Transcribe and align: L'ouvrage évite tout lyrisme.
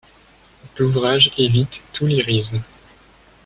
L'ouvrage 0.79 1.31
évite 1.37 1.83
tout 1.93 2.07
lyrisme. 2.07 2.63